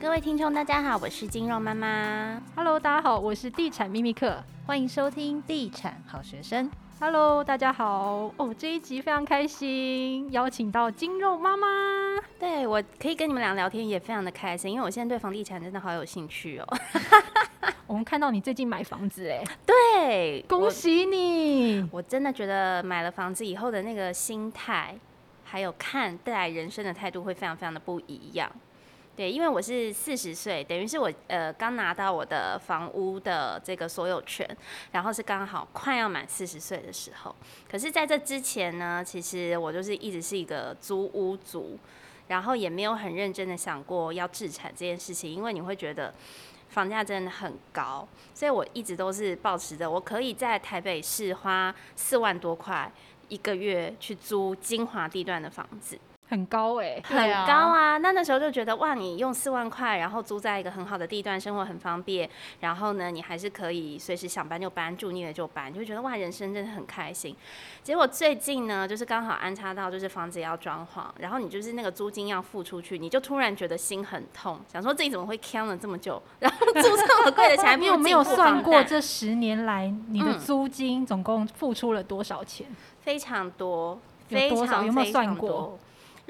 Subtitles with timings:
[0.00, 2.40] 各位听众，大家好，我是金肉妈妈。
[2.56, 6.70] Hello，大家好，我是地产秘密课，欢迎收听地产好学生。
[6.98, 8.32] Hello，大家好。
[8.38, 11.68] 哦，这一集非常开心，邀请到金肉妈妈。
[12.38, 16.66] 对我可以跟你们俩聊天，也非常的开心，因为我现在对房地产真的好有兴趣哦。
[17.86, 21.86] 我们看到你最近买房子，哎，对，恭喜你！
[21.92, 24.98] 我真的觉得买了房子以后的那个心态，
[25.44, 28.50] 还有看待人生的态度会非常非常的不一样。
[29.20, 34.48] 对，因为我是四十岁，等于是我呃刚拿到我的房屋的这个所有权，
[34.92, 37.36] 然后是刚好快要满四十岁的时候。
[37.70, 41.78] 可是在这之前呢，其实我就是一直是一个租屋族，
[42.28, 46.14] 然后也没有很认真的想过要置产这件事情，因为你会觉得
[46.70, 52.90] 房价真的很高，所以我一直都是保持着我可以在台北市花四万多块
[53.28, 55.98] 一个月去租精华地段的房子。
[56.30, 57.98] 很高哎，很高啊！
[57.98, 67.34] 那那时候就觉得哇，你用四万块，然后租在一个很好的地段，生活很方便，然后呢，你还是可以随时想搬就搬，住腻了就搬，就会觉得哇，人生真的很开心。
[67.82, 82.68] 结果最近呢，就是刚好安插到就是房子也要装潢，然后你就是那个租金要付出去，你就突然觉得心很痛，想说自己怎么会扛了这么久， 然后租这么贵的钱，还不如 你有没有算过这十年来你的嗯租金总共付出了多少钱？
[83.00, 85.76] 非常多，有非常多少有没有非算过？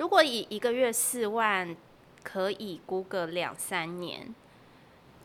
[0.01, 1.77] 如果以一个月四万，
[2.23, 4.35] 可以估个两三年。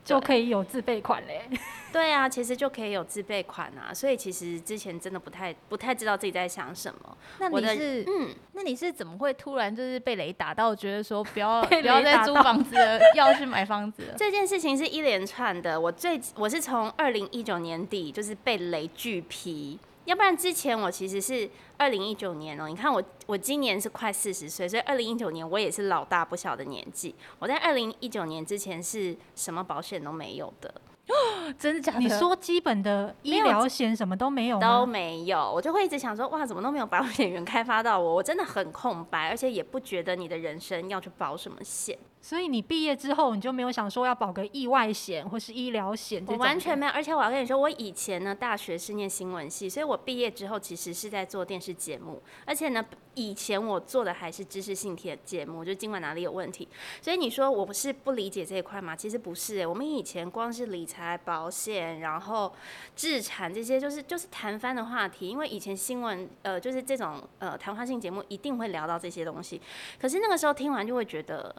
[0.03, 1.49] 就可以有自备款嘞。
[1.91, 7.17] 对啊，其实就可以有自备款啊，所以其实之前真的不太不太知道自己在想什么。
[7.39, 14.13] 那你是，嗯，那你是怎么会突然就是被雷打到，觉得说不要 不要再租房子了，要去买房子了？
[14.19, 15.79] 这件事情是一连串的。
[15.79, 27.13] 我最我是从二零一九年底就是被雷巨批，要不然之前我其实是二零一九年哦、你看我我今年是快四十岁，所以二零一九年我也是老大不小的年纪。
[27.39, 30.73] 我在二零一九年之前是什么保险都没有的。
[31.59, 31.99] 真的假的？
[31.99, 34.85] 你说基本的医疗险什么都没有都？
[34.87, 38.15] 没有，我就会一直想说，哇，怎么都没有保险员开发到我？
[38.15, 46.35] 我真的很空白，而且也不觉得你的人生要去保什么险，所以你毕业之后，你就没有想说要保个意外险或是医疗险我？
[46.37, 46.91] 完全没有。
[46.91, 56.67] 而且我要跟你说，我以前呢，大学是念新闻系，所以我毕业之后其实是在做电视节目，而且呢，以前我做的还是知识性节节目，就今晚哪里有问题。
[56.99, 58.95] 所以你说我不是不理解这一块吗？
[58.95, 62.51] 其实不是、欸，我们以前光是理财、保险，然后
[62.95, 65.29] 置产这些，就是就是谈翻的话题。
[65.29, 69.61] 因为以前新闻呃，就是这种呃谈话性节目一定会聊到这些东西。
[70.01, 71.55] 可是那个时候听完就会觉得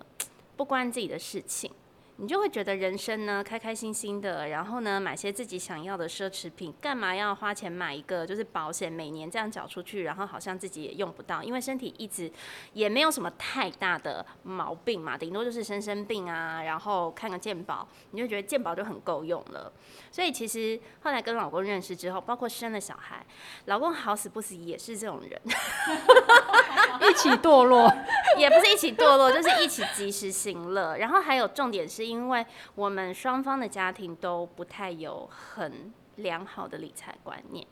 [0.57, 1.71] 不关自己的事情。
[2.19, 12.33] 你就会觉得人生呢开开心心的，然后呢买些自己想要的奢侈品，干嘛要花钱买一个就是保险，每年这样缴出去，然后好像自己也用不到，因为身体一直
[12.73, 19.71] 也没有什么太大的毛病嘛，顶多就是生生病啊，然后看个健保，你就觉得健保就很够用了。
[20.11, 23.27] 所以其实后来跟老公认识之后，包括生了小孩，
[23.67, 25.39] 老公好死不死也是这种人，
[27.11, 27.93] 一起堕落。
[28.37, 30.97] 也不是一起堕落，就是一起及时行乐。
[30.99, 37.67] 然后还有重点是因为我们双方的家庭都不太有很良好的理财观念。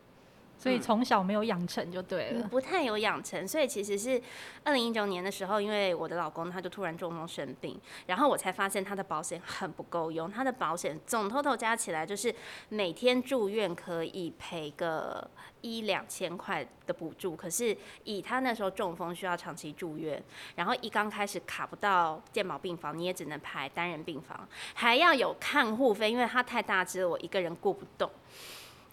[0.56, 2.48] 所以从小没有养成就对了。
[2.48, 4.20] 不太有养成，所以其实是
[4.62, 12.34] 二零一九年的时候，因为我的老公他就突然中风生病，然后我才发现他的保险很不够用，他的保险总 total 加起来就是
[12.68, 15.28] 每天住院可以赔个
[15.60, 20.22] 一两千块的补助，可是以他那时候中风需要长期住院，
[20.56, 28.10] 然后一刚开始卡不到健保病房，你也只能排单人病房，还要有看护费，因为他太大只了，我一个人顾不动。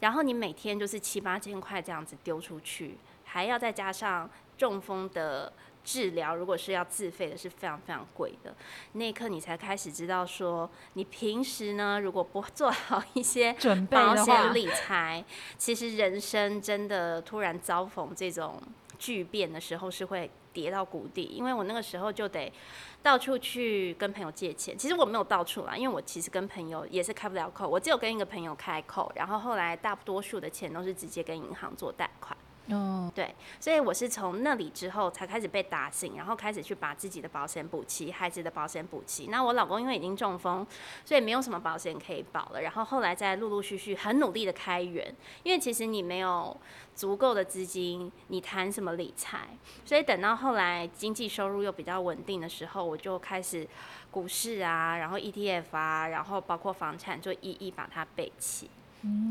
[0.01, 5.53] 然后你每天就是七八千块这样子丢出去，还要再加上中风的
[5.83, 8.53] 治疗，如果是要自费的，是非常非常贵的。
[8.93, 15.23] 那一刻你才开始知道说，你平时呢如果不做好一些准备保险，理财，
[15.57, 18.61] 其实人生真的突然遭逢这种
[19.01, 21.23] 巨变的时候，是会跌到谷底。
[21.23, 22.53] 因为我那个时候就得
[23.01, 32.37] 到处去跟朋友借钱，其实我没有到处啦，因为我其实跟朋友也是开不了口，我只有跟一个朋友开口，然后后来大多数的钱都是直接跟银行做贷款。
[32.69, 39.27] 哦，对，所以我是从那里之后才开始被打醒，然后开始去把自己的保险补齐，孩子的保险补齐。
[39.27, 40.65] 那我老公因为已经中风，
[41.03, 42.61] 所以没有什么保险可以保了。
[42.61, 45.13] 然后后来再陆陆续续很努力的开源，
[45.43, 46.55] 因为其实你没有
[46.95, 49.49] 足够的资金，你谈什么理财？
[49.83, 53.67] 所以等到后来经济收入又比较稳定的时候，我就开始
[54.11, 58.69] 股市啊，然后 ETF 啊，然后包括房产，就一一把它备齐。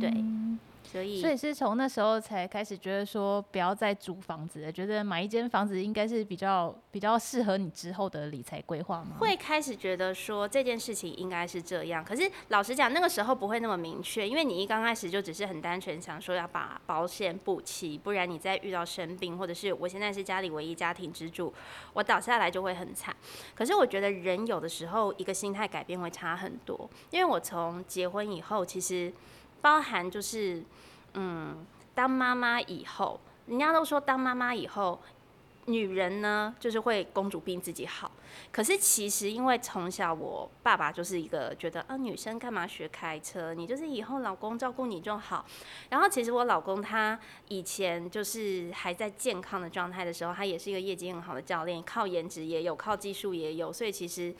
[0.01, 0.13] 对
[0.91, 9.17] 所以所以是从那时候才开始觉得说不要再租房子了，觉得买一间房子应该是比较比较适合你之后的理财规划吗？
[9.21, 21.55] 会开始觉得说这件事情应该是这样，可是老实讲，那个时候不会那么明确，因为你一刚开始就只是很单纯想说要把保险补齐，不然你再遇到生病，或者是我现在是家里唯一家庭支柱，
[21.93, 23.15] 我倒下来就会很惨。
[23.55, 29.13] 可是我觉得人有的时候一个心态改变会差很多，因为我从结婚以后，其实
[29.61, 30.63] 包含就是
[31.15, 31.65] 嗯，
[31.95, 34.99] 当妈妈以后，人家都说当妈妈以后。
[35.67, 38.11] 女人呢，就是会公主病自己好。
[38.51, 43.55] 可是其实因为从小我爸爸就是一个觉得啊，女生干嘛学开车？
[43.55, 45.45] 你就是以后老公照顾你就好。
[45.91, 47.17] 然后其实我老公他
[47.49, 54.35] 以前就是还在健康的状态的时候，他也是一个业绩很好的教练，靠颜值也有，靠技术也有，所以其实。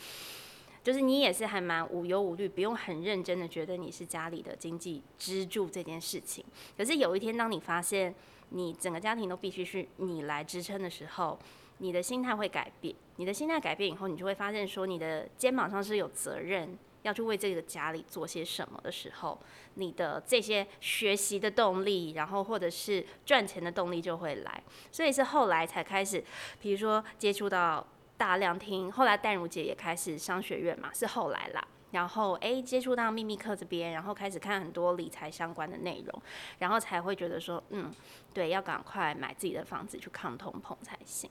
[0.83, 6.45] 就是你也是还蛮无忧无虑，不用很认真的觉得你是家里的经济支柱这件事情。
[6.77, 8.15] 可是有一天，当你发现
[8.51, 11.39] 你整个家庭都必须是你来支撑的时候，
[11.79, 12.95] 你的心态会改变。
[13.17, 19.39] 你的心态改变以后，你就会发现说，你的肩膀上是有责任要去为这个家里做些什么的时候，
[19.75, 24.63] 你的这些学习的动力，然后或者是赚钱的动力就会来。
[24.91, 26.25] 所以是后来才开始，
[26.61, 27.87] 比如说接触到
[28.21, 31.69] 大量听，后来淡如姐也开始商学院嘛，是后来啦。
[31.93, 36.23] 然后诶，接触到秘密课这边，然后开始看很多理财相关的内容，
[36.59, 37.91] 然后才会觉得说，嗯，
[38.35, 41.31] 对，要赶快买自己的房子去抗通膨才行。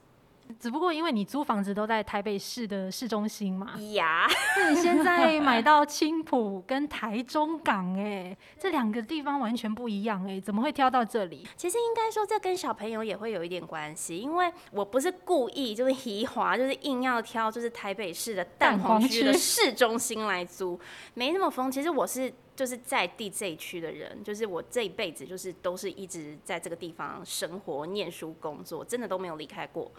[0.58, 11.48] 只不过因为你租房子都在台北市的市中心嘛， 呀，那你现在买到青浦跟台中港，哎，这两个地方完全不一样，哎，怎么会挑到这里？
[11.56, 20.80] 其实应该说这跟小朋友也会有一点关系，因为我不是故意就是移华，就是硬要挑就是台北市的蛋黄区的市中心来租，
[21.14, 21.72] 没那么疯。
[21.72, 29.90] 其实我是就是在地这一区的人，就是我这一辈子就是都是一直在这个地方生活、念书、工作，真的都没有离开过。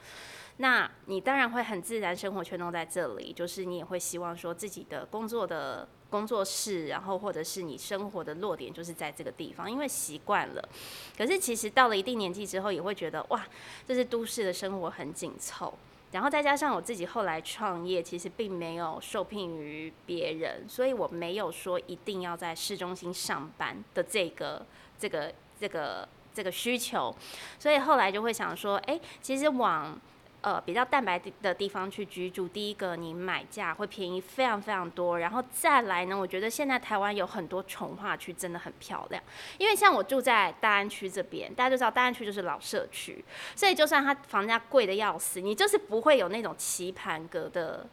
[0.58, 10.68] 那你当然会很自然，生活圈都在这里，就是你也会希望说自己的工作的工作室，然后或者是你生活的落点就是在这个地方，因为习惯了。
[11.16, 13.42] 可是其实到了一定年纪之后，也会觉得哇，
[13.88, 15.72] 这是都市的生活很紧凑。
[16.12, 24.66] 然后再加上我自己后来创业，其实并没有受聘于别人，所以我没有说一定要在市中心上班的这个
[24.98, 27.14] 这个这个这个需求，
[27.58, 29.96] 所以后来就会想说，哎，其实往
[30.42, 39.22] 呃，比较蛋白的地方去居住，第一个你买价会便宜非常非常多，然后再来呢，我觉得现在台湾有很多从化区真的很漂亮，
[39.58, 43.22] 因为像我住在大安区这边，大家都知道大安区就是老社区，
[43.54, 47.86] 所以就算它房价贵的要死，你就是不会有那种棋盘格的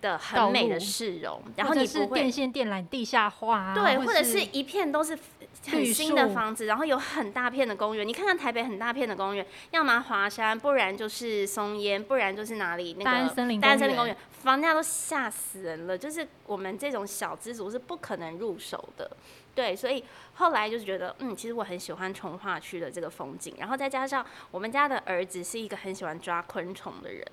[0.00, 5.18] 的很美的市容，然后你是电线电缆地下化、啊，对，或者是是一片都是
[5.66, 8.06] 很绿新的房子，然后有很大片的公园。
[8.06, 15.98] 你看看台北很大片的公园，要么华山，不然就是松烟，不然就是哪里那个大安森林大安森林公园公园，房价都吓死人了。
[15.98, 19.10] 就是我们这种小资族是不可能入手的。
[19.54, 20.04] 对，所以
[20.34, 27.26] 后来就是觉得，嗯，其实我很喜欢从化区的这个风景，然后再加上我们家的儿子是一个很喜欢抓昆虫的人，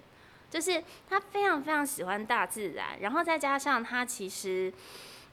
[0.49, 4.73] 就是他非常非常喜欢大自然，然后再加上他其实。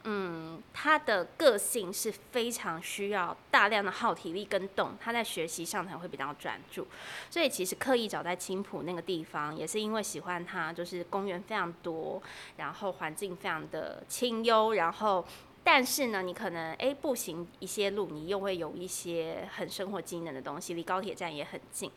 [0.05, 6.85] 嗯，他的个性是非常需要大量的耗体力跟动，他在学习上才会比较专注。
[7.31, 12.21] 所以其实刻意找在青浦那个地方，也是因为喜欢它，就是公园非常多，
[12.57, 15.25] 然后环境非常的清幽，然后
[15.63, 21.89] 但是呢，你可能诶步行一些路，你又会有一些很生活机能的东西，离高铁站也很近，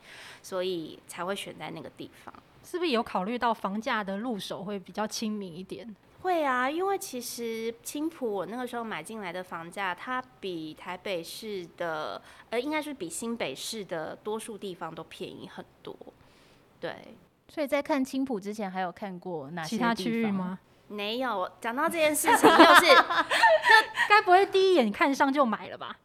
[0.43, 2.31] 所以才会选在那个地方。
[2.65, 5.95] 是不是有考虑到房价的入手会比较亲民一点？
[6.23, 12.19] 会啊，因为其实青浦我那个时候买进来的房价，它比台北市的，
[12.49, 15.95] 呃，应该是比新北市的多数地方都便宜很多。
[16.79, 17.15] 对，
[17.47, 19.93] 所以在看青浦之前，还有看过哪些其他？
[19.93, 20.57] 区域吗？
[20.89, 23.25] 没有讲到这件事情，又是那
[24.09, 25.95] 该不会第一眼看上就买了吧？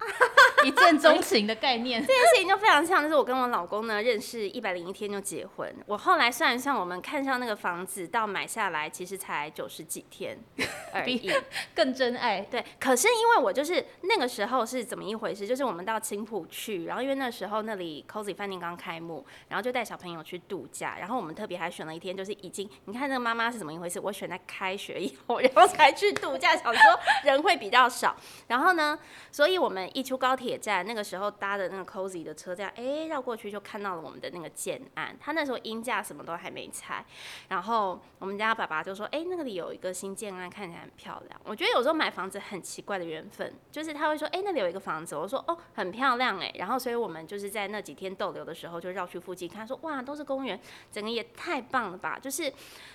[0.64, 2.06] 一见钟情的概念 这。
[2.06, 5.74] 件事情就非常像，就是我跟我老公呢认识一百零一天就结婚。
[5.86, 10.38] 我后来算一算，我们看上那个房子到买下来，其实才九十几天
[10.92, 11.32] 而已。
[11.74, 12.40] 更真爱。
[12.42, 15.46] 对，可是因为我就是那个时候是怎么一回事？
[15.46, 23.98] 就是我们到青浦去，然后因为那时候那里 cozy 饭店刚开幕，然后就带小朋友去度假，然后我们特别还选了一天，就是已经你看那个妈妈是怎么一回事？
[24.00, 26.82] 我选在开学以后，然后才去度假，想说
[27.24, 28.14] 人会比较少。
[28.48, 28.98] 然后呢，
[29.30, 35.16] 所以我们一出高铁铁那个时候搭的那个 cozy 的车站，哎，绕过去就看到了我们的那个建案。
[35.20, 37.04] 他那时候阴架什么都还没拆，
[37.48, 41.40] 然后我们家爸爸就说，哎，那个里有一个新建案，看起来很漂亮。
[41.44, 46.52] 我觉得有时候买房子很奇怪的缘分，就是他会说，哎，那里有一个房子，我说，哦，很漂亮哎。
[46.56, 50.60] 然后所以我们就是在那几天逗留的时候，就绕去附近看，说，哇，都是公园，
[50.90, 52.18] 整个也太棒了吧！
[52.20, 52.52] 就是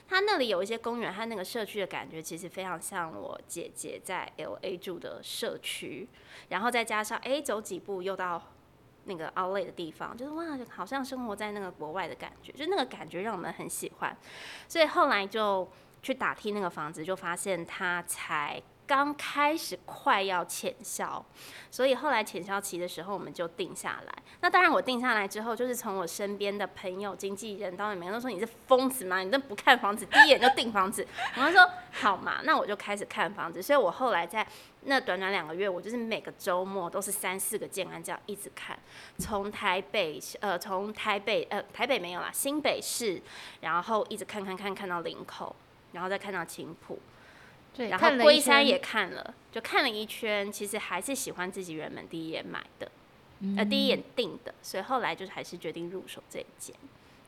[0.07, 6.07] 他那里有一些公园，他那个社区的感觉，其实非常像我姐姐在 L A 住的社区。
[6.49, 8.41] 然后再加上，哎，走几步又到
[9.05, 14.15] 那个 Outlet 的地方，就是哇，好像生活在那个国外的感觉，就那个感觉让我们很喜欢。
[14.67, 15.67] 所以后来就
[16.01, 18.61] 去打听那个房子，就发现它才。
[18.87, 21.23] 刚开始快要潜销，
[21.71, 24.13] 所以后来潜销期的时候，我们就定下来。
[24.41, 29.19] 那当然，我定下来之后，就是从我身边的朋友、经纪人，当然每个人都说你是疯子吗？
[29.19, 31.05] 你都不看房子，第一眼就订房子。
[31.35, 33.61] 我就说好嘛，那我就开始看房子。
[33.61, 34.45] 所以我后来在
[34.81, 38.77] 那短短两个月，我就是每个周末都是三四个建安这样一直看，
[39.17, 43.19] 从台北呃，从台北呃，台北没有啦，新北市，
[43.61, 45.55] 然后一直看看看看到林口，
[45.93, 46.99] 然后再看到青浦。
[47.77, 52.89] 然后龟山也看了，就看了一圈，其实还是喜欢自己原本第一眼买的，
[53.57, 56.75] 呃，第一眼定的，所以后来就是还是决定入手这一件。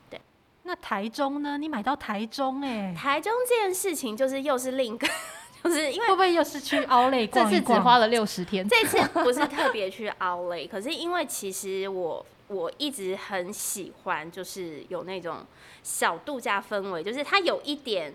[0.08, 0.20] 对，
[0.62, 1.58] 那台中呢？
[1.58, 2.94] 你买到台中哎？
[2.96, 5.06] 台中这件事情就是又是另一个，
[5.62, 7.26] 就是因为会不会又是去奥莱？
[7.26, 15.44] 这次只花了六十天， 这次不是特别去奥莱，可是因为其实我我一直很喜欢，就是有那种
[15.82, 18.14] 小度假氛围，就是它有一点。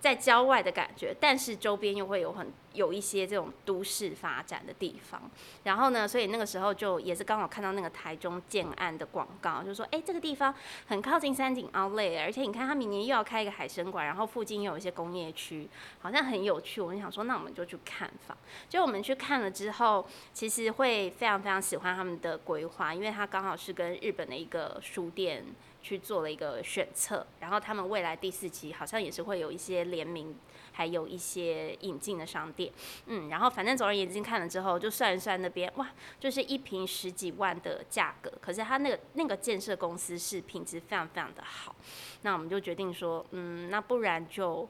[0.00, 5.30] 在郊外的感觉，但是周边又会有很有一些这种都市发展的地方。
[5.64, 10.54] 然后呢，所以那个时候就也是刚好看到那个台中建案的广告，就说：“哎，这个地方
[10.86, 15.68] 很靠近三井奥莱，而且你看，它明年又要开一个海参馆，然后附近又有一些工业区，
[16.00, 18.34] 好像很有趣。”我就想说，那我们就去看房。
[18.70, 25.44] 就我们去看了之后，其实会非常非常喜欢他们的规划，因为它刚好是跟日本的一个书店。
[25.82, 30.36] 去做了一个选测，然后他们未来第四期好像也是会有一些联名，
[30.72, 32.72] 还有一些引进的商店，
[33.06, 41.74] 嗯，然后反正总而言之看了之后，就算一算那边哇，就是一瓶十几万的价格，可是他那个那个建设公司是品质非常非常的好，
[42.22, 44.68] 那我们就决定说，嗯，那不然就。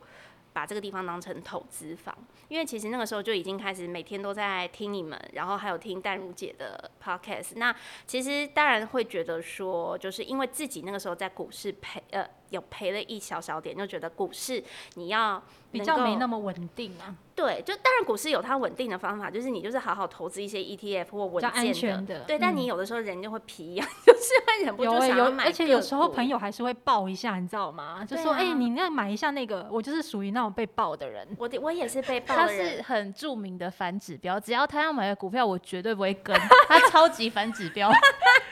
[0.53, 2.17] 把这个地方当成投资房，
[2.49, 7.53] 因为其实那个时候就已经开始每天都在听你们，然后还有听淡如姐的 podcast。
[7.57, 7.75] 那
[8.07, 12.29] 其实当然会觉得说，就是因为自己那个时候在股市赔呃。
[12.51, 14.63] 有赔了一小小点，就觉得股市
[14.95, 15.43] 你要
[15.73, 17.15] 比较没那么稳定啊。
[17.35, 22.21] 对，就当然股市有它稳定的方法，就是你就是好好投资一些 ETF 或稳健的。
[22.25, 25.45] 对，但你有的时候人就会皮痒，就是会忍不住想要买。
[25.45, 28.05] 而且有时候朋友还是会抱一下，你知道吗？
[28.05, 31.27] 就说哎，你那买一下那个，我就是属于那种被抱的人。
[31.39, 32.77] 我我也是被抱的人。
[32.77, 36.37] 他是很著名的反指标，只要他要买的股票，我绝对不会跟。
[36.69, 37.91] 他超级反指标。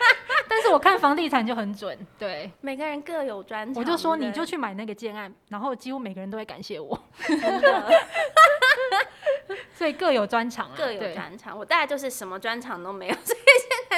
[0.71, 3.83] 我看房地产就很准，对，每个人各有专长。
[3.83, 6.99] 我就说你就去买那个建案，然后几乎每个人都会感谢我。
[9.73, 11.57] 所以各有专长，各有专长。
[11.57, 13.39] 我大概就是什么专长都没有，所以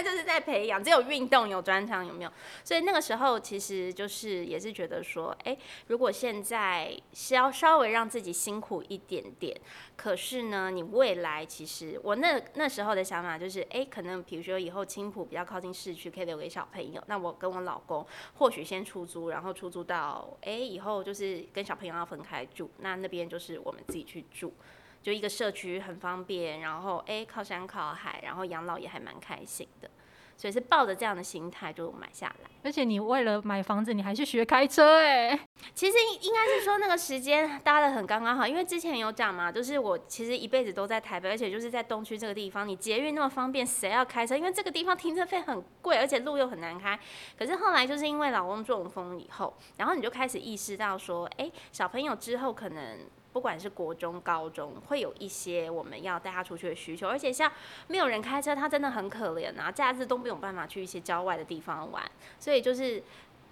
[0.03, 0.83] 就是在培养。
[0.83, 2.33] 只有运动有专长，有没有？
[2.65, 9.59] 所以那个时候其实就是也是觉得说，哎，如果现在是要稍微让自己辛苦一点点，
[9.97, 17.03] 可是呢，你未来其实我那那时候的想法就是，哎，可能比如说以后青浦比较靠近市区，可以留给小朋友。
[17.07, 24.55] 那我跟我老公或许先出租，然后出租到哎以后就是跟小朋友要分开住，那那边就是我们自己去住。
[25.03, 29.91] 就一个社区很方便，然后哎靠山靠海，然后养老也还蛮开心的，
[30.37, 32.51] 所以是抱着这样的心态就买下来。
[32.63, 35.39] 而且你为了买房子，你还去学开车哎。
[35.75, 44.37] 其实应该是说那个时间搭的很刚刚好，因为之前有讲嘛，就是我其实一辈子都在台北，而且就是在东区这个地方，你捷运那么方便，谁要开车？
[44.37, 46.99] 因为这个地方停车费很贵，而且路又很难开。
[47.39, 52.99] 可是后来就是因为老公中风以后，然后你就开始意识到说，哎，小朋友之后可能。
[53.33, 57.51] 不管是国中、高中，会有一些我们要带他出去的需求，而且像
[57.87, 62.03] 没有人开车，他真的很可怜啊，假日都没有办法去一些郊外的地方玩，
[62.41, 63.01] 所以就是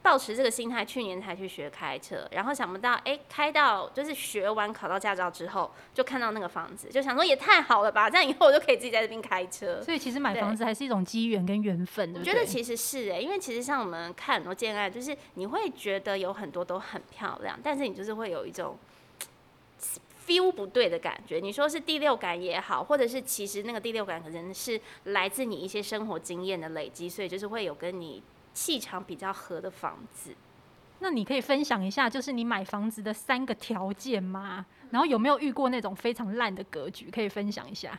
[0.02, 9.80] 保持这个心态，去年才去学开车，然后想不到，哎，开到就是学完考到驾照之后，就看到那个房子，就想说也太好了吧，这样以后我就可以自己在这边开车。
[9.82, 18.76] 所以其实买房子还是一种机缘跟缘分，我觉得其实是哎，因为其实像我们看很多恋爱，就是你会觉得有很多都很漂亮，但是你就是会有一种。
[20.28, 30.34] Feel 不对的感觉，你说是第六感也好，或者是其实那个第六感可能是来自你一些生活经验的累积，所以就是会有跟你气场比较合的房子。
[30.98, 34.66] 那你可以分享一下，就是你买房子的三个条件吗？
[34.90, 37.10] 然后有没有遇过那种非常烂的格局？
[37.10, 37.98] 可以分享一下。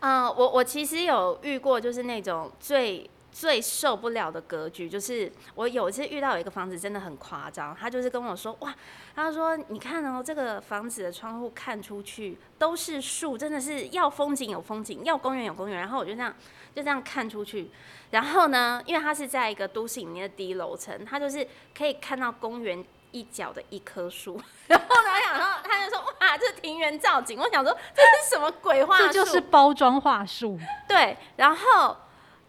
[0.00, 8.74] 嗯，我我其实有遇过，就是那种最最受不了的格局，就是我有一次遇到有一个房子真的很夸张，他就是跟我说，哇，
[9.16, 16.32] 他说你看哦，这个房子的窗户看出去都是树，真的是要风景有风景，要公园有公园，然后我就这样
[16.74, 17.70] 就这样看出去，
[18.10, 22.84] 然后呢，因为它是在一个都市里面的低楼层，它就是可以看到公园。
[23.14, 29.06] 一角的一棵树，然后呢，想说他就说哇，这庭园造景，我想说这是什么鬼话术？
[29.08, 30.58] 这 就是包装话术。
[30.88, 31.94] 对，然后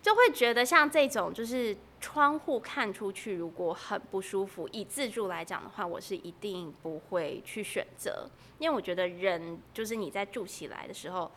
[0.04, 8.30] 就会觉得像这种，就是窗户看出去如果很不舒服，以自住来讲的话，我是一定不会去选择，
[8.60, 11.32] 因为我觉得人就是你在住起来的时候，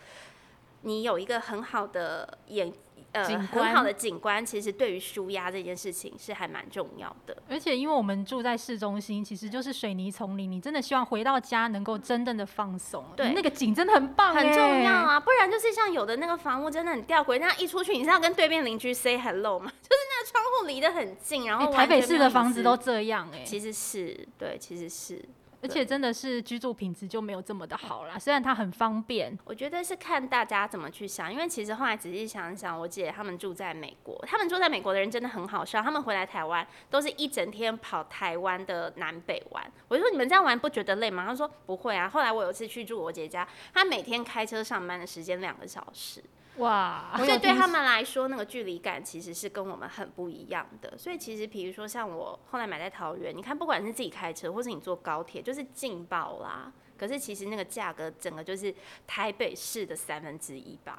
[0.82, 2.70] 你有一个很好的眼。
[3.12, 7.37] 呃，很好的景观，其实对于舒压这件事情是还蛮重要的。
[7.49, 13.05] 而且，因为我们住在市中心，其实就是水泥丛林，你真的希望回到家能够真正的放松。
[13.17, 15.19] 对，那个景真的很棒，很重要啊！
[15.19, 19.73] 不然就是像有的那个房屋真的很吊诡，那一出去你是要跟对面邻居 say hello 吗？
[19.83, 25.25] 就是那个窗户离得很近，然后台北市的房子都这样哎，其实是对，其实是。
[25.66, 28.18] 而且真的是居住品质就没有这么的好啦。
[28.18, 31.32] 虽然它很方便，我觉得是看大家怎么去想。
[31.32, 35.82] 因为其实后来仔细想想，我姐他们住在美国，他们住在美国的人真的很好笑。
[35.82, 39.73] 他们回来台湾都是一整天跑台湾的南北玩。
[39.88, 41.26] 我就说你们这样玩不觉得累吗？
[41.26, 42.08] 他说不会啊。
[42.08, 46.23] 后来我有一次去住我姐家，他每天开车上班的时间两个小时。
[46.58, 50.96] 哇，所以对他们来说，那个距离感其实是跟我们很不一样的。
[50.96, 56.72] 所以其实，比如说像我后来买在桃园，你看，不管是自己开车，或是你坐高铁，就是劲爆啦。
[56.96, 58.75] 可是其实那个价格，整个就是
[59.06, 60.98] 台北市的三分之一吧。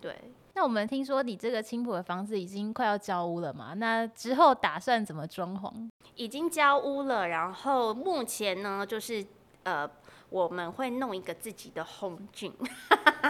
[0.00, 0.16] 对。
[0.54, 3.74] 那我们听说你这个青浦的房子已经快要交屋了嘛？
[3.74, 5.90] 那之后打算怎么装潢？
[6.14, 9.26] 已经交屋了，然后目前呢，就是
[9.64, 9.90] 呃。
[10.32, 12.52] 我们会弄一个自己的 home gym，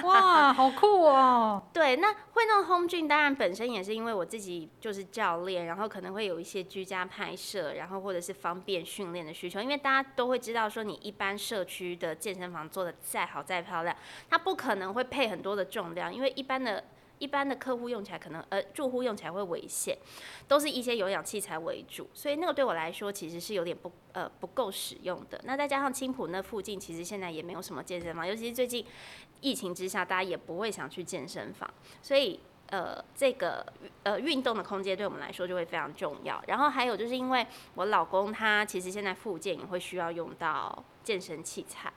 [0.05, 1.61] 哇，好酷哦！
[1.75, 9.61] 对，那会弄 home gym，当然本身也是因为我自己就是教练，然后可能会有一些居家拍摄，然后或者是方便训练的需求。
[9.61, 13.97] 因为大家都会知道，说你一般社区的健身房做的再好再漂亮，
[14.31, 16.85] 它不可能会配很多的重量，因为一般的。
[17.23, 19.97] 一般的客户用起来可能，呃，住户用起来会危险，
[20.49, 25.41] 都是一些有氧器材为主，所以那个对我来说其实是有点不，呃，不够使用的。
[25.45, 28.85] 那再加上青浦那附近其实现在也没有什么健身房，尤其是最近
[29.41, 33.65] 疫情之下，大家也不会想去健身房，所以呃，这个
[34.03, 36.43] 呃运动的空间对我们来说就会非常重要。
[36.49, 41.93] 然后还有就是因为我老公他其实现在附件也会需要用到健身器材，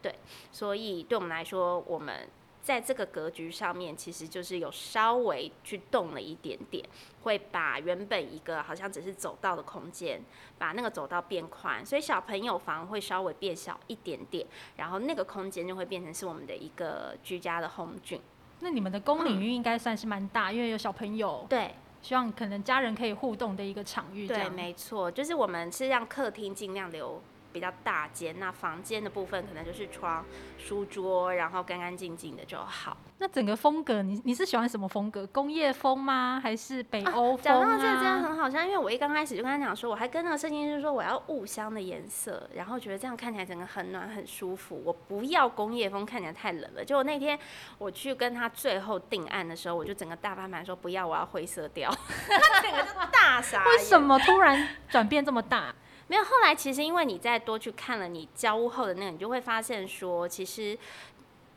[0.00, 0.14] 对，
[0.52, 2.28] 所以对我们来说我们。
[2.62, 6.82] 在这个格局上面，其实就是有稍微去动了一点点，
[7.22, 10.22] 会把原本一个好像只是走道的空间，
[10.58, 14.46] 把那个走道变宽，所以小朋友房会稍微变小一点点，
[14.76, 18.20] 然后那个空间就会变成是我们的一个居家的 home gym。
[18.60, 24.28] 那你们的公领域应该算是蛮大，因为有小朋友，对，希望可能家人可以互动的一个场域。
[24.28, 27.20] 对，没错，就是我们是让客厅尽量留。
[27.52, 30.24] 比较大间，那房间的部分可能就是床、
[30.58, 32.96] 书桌，然后干干净净的就好。
[33.18, 35.24] 那整个风格，你你是喜欢什么风格？
[35.28, 36.40] 工业风吗？
[36.42, 37.42] 还是北欧风？
[37.42, 44.82] 讲到这真的很好笑，因为我一刚开始就跟他讲说，我还跟那个设计师说我要雾香的颜色，然后觉得这样看起来整个很暖很舒服。
[44.84, 46.84] 我不要工业风，看起来太冷了。
[46.84, 47.38] 结果那天
[47.78, 51.90] 我去跟他最后定案的时候，我就整个大翻盘说不要，我要灰色调。
[52.26, 53.64] 他整个就大傻。
[53.66, 55.72] 为什么突然转变这么大？
[56.12, 60.78] 没有，后来其实因为你再多去看了你交屋后的那个，你就会发现说，其实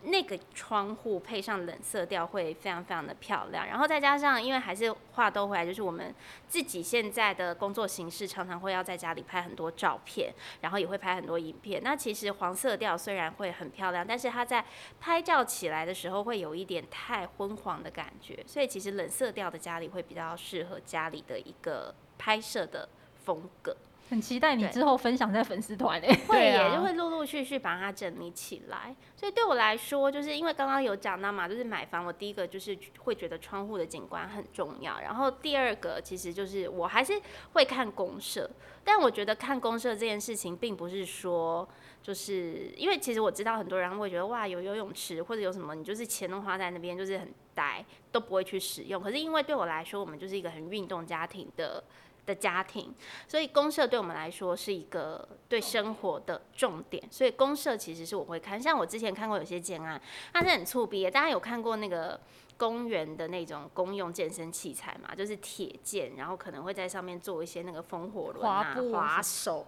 [0.04, 3.68] 那个窗户配上冷色调会非常非常的漂亮。
[3.68, 6.16] 然后再加上，因为还是话都回来，就是我们
[6.48, 11.84] 自己现在的工作形式，常常会要在家里拍很多照片，然后也会拍很多影片。
[11.84, 14.64] 那其实黄色调虽然会很漂亮，但是它在
[15.02, 18.42] 拍照起来的时候会有一点太昏黄的感觉。
[18.48, 22.88] 所以其实冷色调的家里会比较适合家里的一个拍摄的
[23.26, 23.76] 风格。
[24.08, 28.96] 很期待你之后分享在粉丝团 诶，会也就会陆陆续续把它整理起来。
[29.16, 35.00] 所以对我来说，就是因为刚刚有讲到嘛，就是买房，我第一个就是会觉得窗户的景观很重要。
[35.00, 37.20] 然后第二个其实就是我还是
[37.54, 38.48] 会看公社，
[38.84, 41.68] 但我觉得看公社这件事情，并不是说
[42.04, 49.02] 就是因为其实我知道很多人会觉得哇有游泳池或者有什么，你就是钱都花在那边，就是很呆，都不会去使用。
[49.02, 51.84] 可是因为对我来说，我们就是一个很运动家庭的。
[52.26, 52.94] 的家庭，
[53.28, 58.62] 所以公社对我们来说是一个对生活的重点，所以公社其实是我会看。
[58.62, 60.02] 像我之前看过有些建案，
[60.34, 62.20] 它是很粗鄙，大家有看过那个
[62.58, 65.14] 公园的那种公用健身器材嘛？
[65.14, 69.68] 就是铁剑，然后可能会在上面做一些那个风火轮啊、滑手，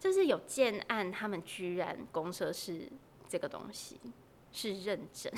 [0.00, 2.90] 就是有建案，他们居然公社是
[3.28, 4.00] 这个东西，
[4.52, 5.32] 是认真。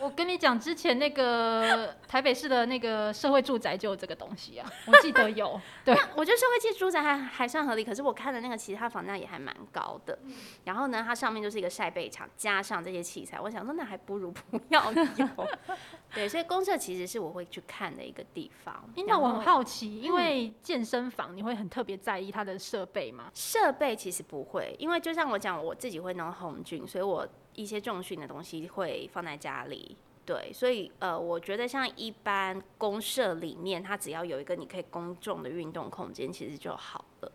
[0.00, 5.58] 我跟你讲，之前那个台北市的那个社会住宅就有这个东西啊， 我记得有。
[5.84, 10.18] 对，我觉得社会界住宅还还算合理，可是我看的那个其他房价也还蛮高的。
[10.64, 15.48] 然后呢，它上面就是一个晒背场，加上这些器材，我想说那还不如不要有。
[16.14, 18.84] 对，所以公社其实是我会去看的一个地方。
[19.06, 23.30] 那我很好奇，因为健身房你会很特别在意它的设备吗？
[23.34, 29.96] 设备其实不会，因为就像我讲，我自己会弄红菌，所以我一些重训的东西会放在家里。
[30.26, 37.32] 对，所以呃，我觉得像一般公社里面，它只要有一个你可以公众的运动空间，其实就好了。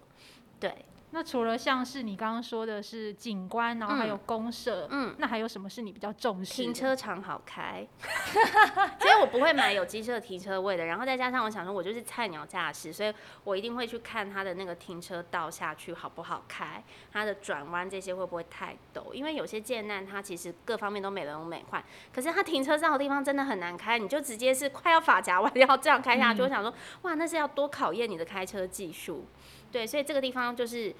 [0.60, 0.74] 对。
[1.12, 6.54] 那除了像是你刚刚说的是景观，然后还有公社，嗯，那还有什么是你比较重视？
[6.54, 7.88] 停车场好开，
[9.02, 10.86] 所以我不会买有机车停车位的。
[10.86, 13.12] 然后再加上我想说，我就是菜鸟驾驶，所以
[13.44, 19.12] 我一定会去看它的那个停车道下去好不好开，它的转弯这些会不会太陡？
[19.12, 29.26] 因为有些建难它其实各方面都美轮美奂，可是它停车道的地方真的很难开，你就直接是快要发夹 弯要这样开下去，我想说，哇，那是要多考验你的开车技术。
[29.72, 30.94] 对，所以这个地方就是，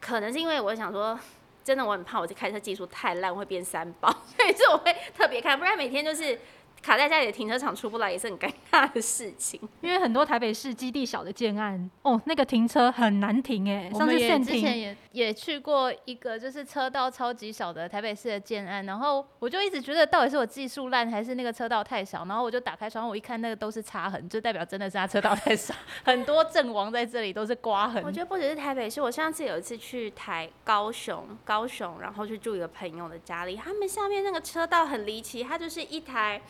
[0.00, 1.18] 可能是因为我想说，
[1.64, 6.38] 真的我很怕我这开车技术太烂会变三包， 所以这我会特别看，不然每天就是。
[6.82, 13.90] 卡在家里的停车场出不来也是很尴尬的事情，因为很多台北市基地小的建案，哦，那个停车很难停哎。
[13.90, 28.02] 上次之前也也去过一个就是车道超级小的台北市的建案，然后我就一直觉得到底是我技术烂还是那个车道太小，然后我就打开窗户一看，那个都是擦痕，就代表真的是他车道太少，很多阵亡在这里都是刮痕。
[28.04, 36.40] 我觉得不只是台北市，我上次有一次去台高雄，高雄然后去住一个朋友的家里，他们下面那个车道很离奇，它就是一台。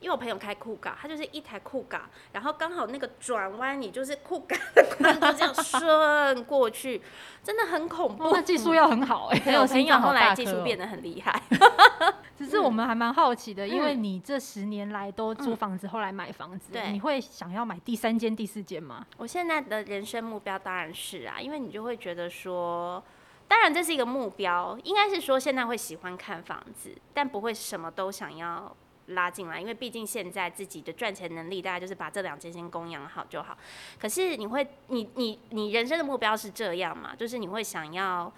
[0.00, 7.00] 因为我朋友开酷咖，他就是一台酷咖，然后刚好那个转弯，你就是酷咖就这样顺过去，
[7.44, 8.30] 真的很恐怖。
[8.32, 11.42] 那技术要很好哎，朋友朋友后来技术变得很厉害。
[12.38, 19.06] 只是我们还蛮好奇的，因为你这十年来都租房子，后来买房子，对，你会想要买第三间、第四间吗？
[19.18, 23.04] 我现在的人生目标当然是啊，因为你就会觉得说，
[23.46, 28.74] 当然这是一个目标，应该是说现在会喜欢看房子，但不会什么都想要。
[29.10, 33.56] 拉进来，因为毕竟现在自己的赚钱能力大概就是把这两间先供养好就好。
[33.98, 37.14] 可是你会，你你你人生的目标是这样嘛？
[37.14, 38.32] 就是你会想要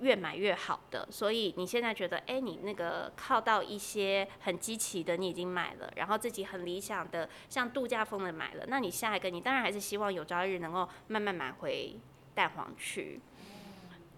[0.00, 11.96] 越买越好的，所以你现在觉得，哎，你那个靠到一些很积极的，你已经买了，然后自己很理想的，像度假风的买了，那你下一个，你当然还是希望有朝一日能够慢慢买回
[12.34, 13.20] 蛋黄区。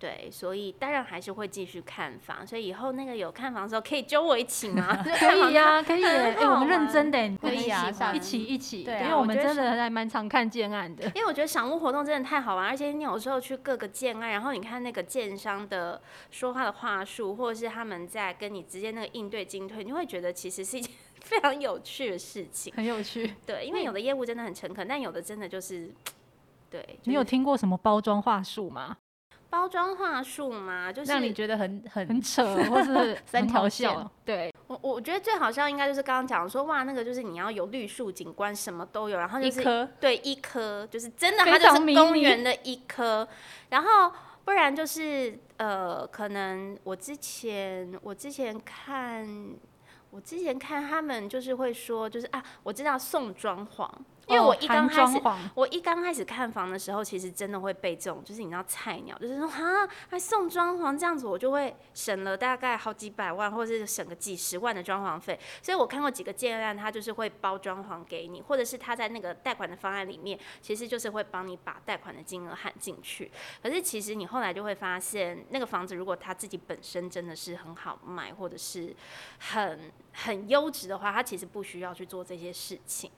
[0.02, 4.96] 对，所以当然还是会继续看房，所以以后那个有看房的时候可以揪我一起吗？
[5.00, 6.04] 可以呀，可以。
[6.04, 8.82] 哎，我们认真的，可以啊，一起一起。
[8.82, 11.04] 对，因为我们真的还蛮常看建案的。
[11.14, 22.74] 因为我觉得赏屋活动真的太好玩，而且你有时候去各个建案，然后你看那个建商的说话的话术，或者是他们在跟你之间那个应对进退，你会觉得其实是一件 非常有趣的事情。
[22.74, 23.36] 很有趣。
[23.46, 25.94] 对，因为有的业务真的很诚恳，但有的真的就是，
[26.68, 26.98] 对。
[27.04, 28.96] 你有听过什么包装话术吗？
[29.52, 33.94] 包装话术嘛，就是让你觉得很很很扯， 或是三条线。
[34.24, 34.50] 对。
[34.66, 43.28] 我我觉得最好笑应该就是刚刚讲说，哇，那个就是你要有绿树景观，什么都有，然后就是对一棵，就是真的它就是公园的一棵，
[43.68, 44.10] 然后
[44.42, 49.28] 不然就是呃，可能我之前我之前看
[50.08, 53.86] 我之前看他们就是会说，就是啊，我知道送装潢。
[54.28, 55.20] 因为我一刚开始，
[55.54, 65.38] 我一刚开始看房的时候，其实真的会被这种，就是你知道菜鸟，就是说啊，还送装潢这样子，我就会省了大概好几百万，或者是省个几十万的装潢费。
[65.60, 73.30] 所以我看过几个建案，他就是会包装潢给你，或者是他在那个贷款的方案里面，其实就是会帮你把贷款的金额喊进去。
[73.60, 78.94] 可是其实你后来就会发现，那个房子如果他自己本身真的是很好卖，或者是
[79.38, 83.10] 很很优质的话，他其实不需要去做这些事情，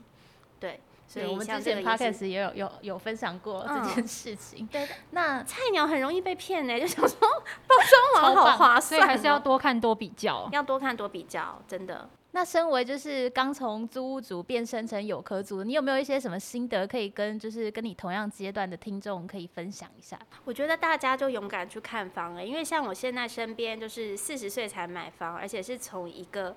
[0.59, 0.81] 对。
[1.07, 4.67] 所以我们之前 podcast 也有有有分享过这件事情。
[4.67, 7.19] 对，那菜鸟很容易被骗呢，就想说
[7.69, 7.77] 包
[8.12, 12.09] 装网好划算，还是要多看多比较，要多看多比较，真的。
[12.33, 20.19] 那身为就是刚从租屋族变身成有壳族，你有没有一些什么心得可以跟就是跟你同样阶段的听众可以分享一下？
[20.45, 26.57] 我觉得大家就勇敢去看房了，因为像我现在身边就是四十岁才买房，而且是从一个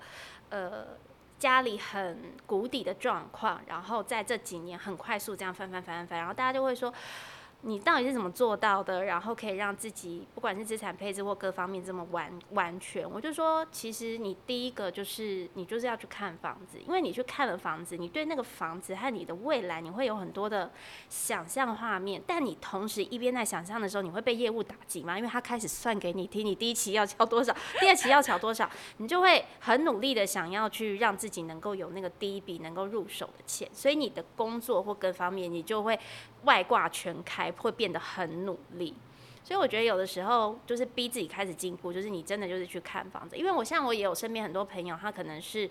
[0.50, 0.86] 呃。
[1.38, 6.92] 家里很谷底的状况，然后在这几年很快速这样翻翻翻翻翻，然后大家就会说，
[7.62, 9.04] 你到底是怎么做到的？
[9.04, 13.08] 然后可以让自己不管是资产配置或各方面这么完完全？
[13.10, 20.70] 我就说，其实你第一个就是你就是要去看房子，因为你去看了房子，你对那个房子和你的未来，你会有很多的
[21.08, 22.22] 想象画面。
[22.24, 25.18] 但你同时一边在想象的时候，你会被业务打击吗？
[25.18, 35.98] 因为他开始算给你听，你第一期要交多少，第二期要交多少，你就会很努力的想要去让自己能够有那个第一笔能够入手的钱，所以你的工作或各方面，你就会
[36.44, 37.52] 外挂全开。
[37.58, 38.94] 会变得很努力，
[39.42, 43.36] 所以我觉得有的时候就是逼自己开始进步，就是你真的就是去看房子。
[43.36, 45.68] 因为我像我也有身边很多朋友，他可能是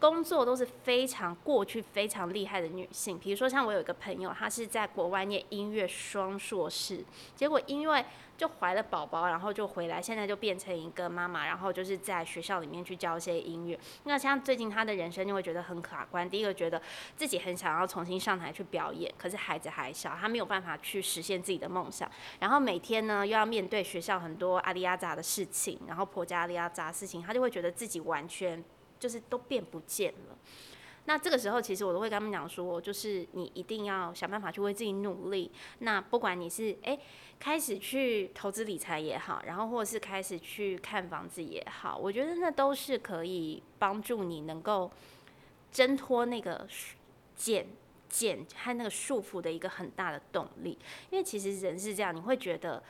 [0.00, 8.04] 工作都是非常过去非常厉害的女性，比如说像我有一个朋友，她是在国外念音乐双硕士，结果因为
[8.36, 13.76] 就怀了宝宝，然后就回来，现在就变成一个妈妈，然后就是在学校里面去教一些音乐。
[14.04, 16.80] 那像最近她的人生就会觉得很可观，第一个觉得
[17.16, 22.08] 自己很想要重新上台去表演，可是孩子还小，她没有办法去实现自己的梦想。
[22.38, 28.62] 然后每天呢又要面对学校很多阿里阿扎的事情，然后婆家阿里阿扎事情，她就会觉得自己完全
[28.98, 30.36] 就是都变不见了。
[31.04, 35.50] 那这个时候，其实我都会跟他们讲说，就是你一定要想办法去为自己努力。
[35.78, 37.00] 那不管你是诶
[37.40, 44.90] 开始去投资理财也好，然后或是开始去看房子也好，我觉得那都是可以帮助你能够
[45.72, 46.68] 挣脱那个
[47.34, 47.66] 茧
[48.08, 50.78] 减和那个束缚的一个很大的动力。
[51.10, 52.82] 因为其实人是这样，你会觉得。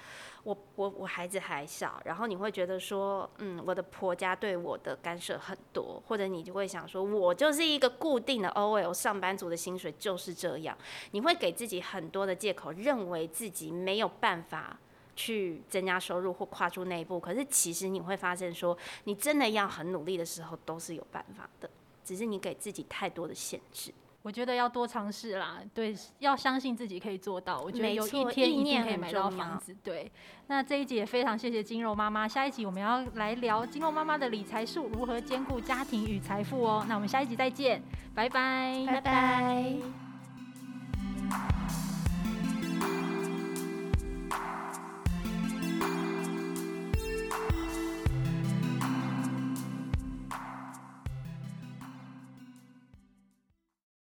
[0.45, 10.79] 我我我孩子还小，然后你会觉得说，嗯，我的婆家对我的干涉很多，或者你就会想说，我就是一个固定的 OL 上班族的薪水就是这样，
[11.11, 14.79] 你会给自己很多的借口，认为自己没有办法
[15.15, 17.21] 去增加收入或跨出那一步。
[17.21, 21.69] 可是其实你会发现说，你真的要很努力的时候都是有办法的，
[22.03, 23.93] 只是你给自己太多的限制。
[24.23, 27.61] 我觉得要多尝试啦，对，要相信自己可以做到。
[27.61, 29.75] 我觉得有一天一定可以买到房子。
[29.83, 30.11] 对，
[30.49, 32.27] 那这一集也非常谢谢金肉妈妈。
[32.27, 36.85] 下一集我们要来聊金肉妈妈的理财术如何兼顾家庭与财富哦。
[36.89, 37.81] 那我们下一集再见，
[38.15, 40.08] 拜拜，拜拜。